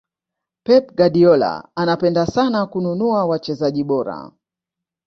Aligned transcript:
pep 0.63 0.83
guardiola 0.97 1.69
anapenda 1.75 2.25
sana 2.25 2.65
kununua 2.65 3.25
wachezaji 3.25 3.83
bora 3.83 4.31